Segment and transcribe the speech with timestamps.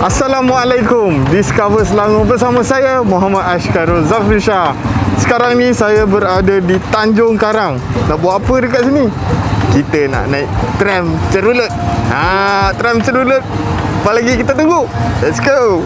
[0.00, 1.28] Assalamualaikum.
[1.28, 4.72] Discover Selangor bersama saya Muhammad Ashkarul Zafri Shah
[5.20, 7.76] Sekarang ni saya berada di Tanjung Karang.
[8.08, 9.12] Nak buat apa dekat sini?
[9.76, 10.48] Kita nak naik
[10.80, 11.68] tram cerulut.
[12.08, 13.44] Ha, tram cerulut.
[14.00, 14.88] Apa lagi kita tunggu?
[15.20, 15.84] Let's go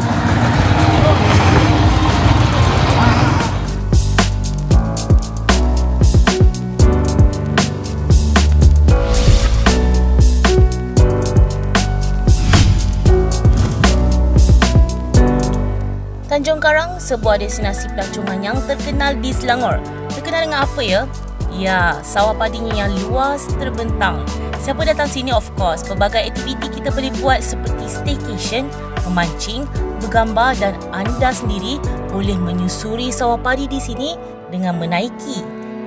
[16.34, 19.79] Tanjung Karang, sebuah destinasi pelancongan yang terkenal di Selangor.
[20.18, 21.06] Terkenal dengan apa ya?
[21.54, 24.18] Ya, sawah padinya yang luas terbentang.
[24.58, 28.66] Siapa datang sini of course, pelbagai aktiviti kita boleh buat seperti staycation,
[29.06, 29.62] memancing,
[30.02, 31.78] bergambar dan anda sendiri
[32.11, 34.19] boleh menyusuri sawah padi di sini
[34.50, 35.39] dengan menaiki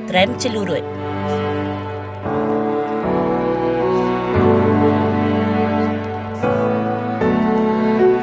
[0.07, 0.79] tram celurut.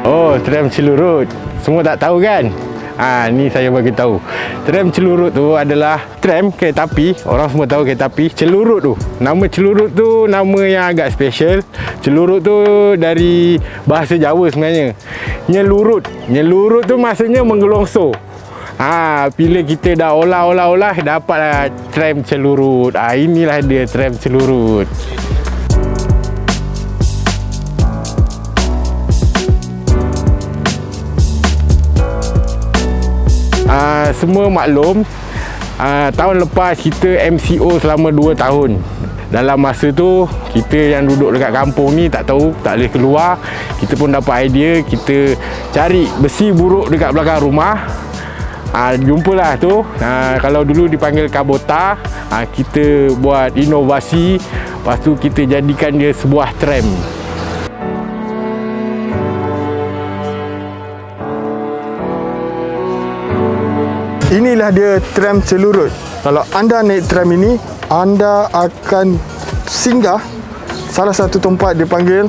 [0.09, 1.29] Oh, tram celurut.
[1.65, 2.53] Semua tak tahu kan?
[3.01, 4.21] Ah, ni saya bagi tahu.
[4.69, 7.17] Tram celurut tu adalah tram kereta api.
[7.25, 8.29] Orang semua tahu kereta api.
[8.37, 8.93] Celurut tu.
[9.17, 11.65] Nama celurut tu nama yang agak special.
[12.05, 12.55] Celurut tu
[13.01, 13.57] dari
[13.89, 14.93] bahasa Jawa sebenarnya.
[15.49, 16.05] Nyelurut.
[16.29, 18.13] Nyelurut tu maksudnya menggelongsor.
[18.77, 22.93] Ah, bila kita dah olah-olah-olah dapatlah tram celurut.
[22.93, 24.85] Ah, inilah dia tram celurut.
[33.69, 35.03] Uh, semua maklum
[35.79, 38.81] uh, tahun lepas kita MCO selama 2 tahun.
[39.33, 43.31] Dalam masa tu kita yang duduk dekat kampung ni tak tahu tak boleh keluar.
[43.83, 45.35] Kita pun dapat idea kita
[45.75, 47.75] cari besi buruk dekat belakang rumah.
[48.75, 49.83] Uh, jumpalah tu.
[50.03, 51.99] Uh, kalau dulu dipanggil kabota
[52.31, 54.39] uh, kita buat inovasi.
[54.39, 56.85] Lepas tu kita jadikan dia sebuah tram
[64.35, 65.95] Inilah dia tram celurut.
[66.27, 67.55] Kalau anda naik tram ini,
[67.87, 69.15] anda akan
[69.71, 70.19] singgah
[70.91, 72.27] salah satu tempat dipanggil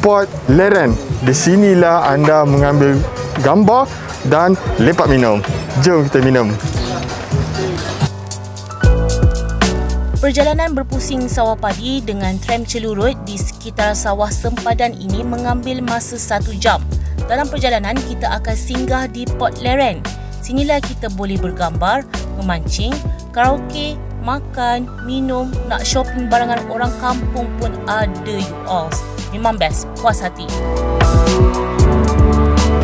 [0.00, 0.96] Port Leren.
[1.20, 2.96] Di sinilah anda mengambil
[3.44, 3.84] gambar
[4.32, 5.44] dan lepak minum.
[5.84, 6.48] Jom kita minum.
[10.24, 16.56] Perjalanan berpusing sawah padi dengan tram celurut di sekitar sawah sempadan ini mengambil masa satu
[16.56, 16.80] jam.
[17.28, 20.21] Dalam perjalanan, kita akan singgah di Port Leren.
[20.42, 22.02] Sinilah kita boleh bergambar,
[22.34, 22.90] memancing,
[23.30, 23.94] karaoke,
[24.26, 28.90] makan, minum, nak shopping barangan orang kampung pun ada you all.
[29.30, 30.50] Memang best, puas hati.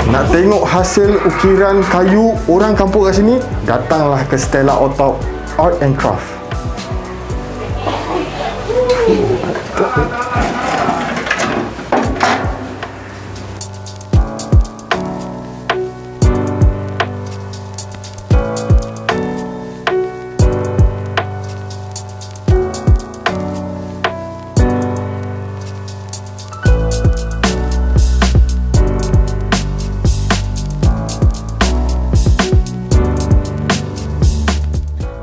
[0.07, 3.43] Nak tengok hasil ukiran kayu orang kampung kat sini?
[3.67, 5.19] Datanglah ke Stella Otop
[5.59, 6.39] Art and Craft.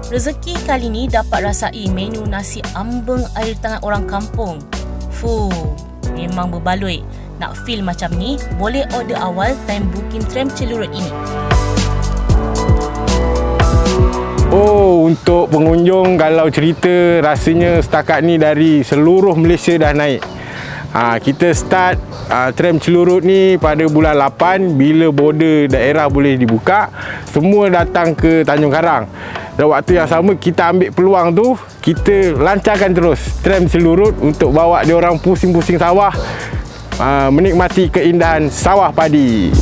[0.05, 4.61] Rezeki kali ni dapat rasai menu nasi ambeng air tangan orang kampung.
[5.09, 5.49] Fuh,
[6.13, 7.01] memang berbaloi.
[7.41, 11.09] Nak feel macam ni, boleh order awal time booking tram celurut ini.
[14.53, 20.21] Oh, untuk pengunjung kalau cerita rasanya setakat ni dari seluruh Malaysia dah naik.
[20.93, 21.97] Ha, kita start
[22.29, 26.93] ha, tram celurut ni pada bulan 8 bila border daerah boleh dibuka,
[27.33, 29.09] semua datang ke Tanjung Karang.
[29.55, 34.83] Dan waktu yang sama kita ambil peluang tu, kita lancarkan terus tram celurut untuk bawa
[34.83, 36.11] dia orang pusing-pusing sawah
[36.99, 39.55] ha, menikmati keindahan sawah padi.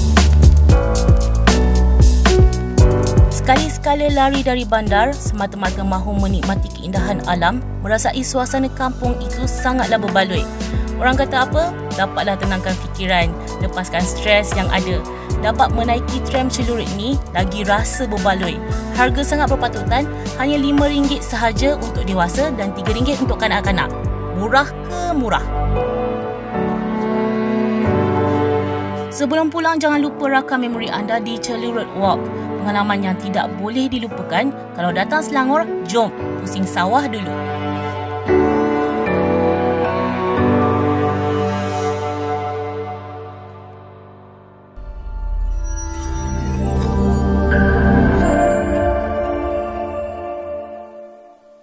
[3.29, 10.41] Sekali-sekala lari dari bandar semata-mata mahu menikmati keindahan alam, merasai suasana kampung itu sangatlah berbaloi.
[10.97, 11.69] Orang kata apa?
[11.93, 13.29] Dapatlah tenangkan fikiran,
[13.61, 15.03] lepaskan stres yang ada.
[15.43, 18.55] Dapat menaiki tram celurit ni lagi rasa berbaloi.
[18.95, 20.07] Harga sangat berpatutan,
[20.39, 23.91] hanya RM5 sahaja untuk dewasa dan RM3 untuk kanak-kanak.
[24.39, 25.43] Murah ke murah?
[29.13, 32.17] Sebelum pulang, jangan lupa rakam memori anda di Celurut Walk.
[32.63, 34.49] Pengalaman yang tidak boleh dilupakan.
[34.73, 36.09] Kalau datang Selangor, jom
[36.41, 37.29] pusing sawah dulu.